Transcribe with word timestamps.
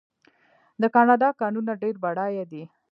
د 0.81 0.83
کاناډا 0.95 1.29
کانونه 1.41 1.71
ډیر 1.81 1.95
بډایه 2.03 2.45
دي. 2.51 2.63